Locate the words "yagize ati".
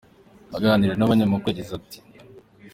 1.51-1.99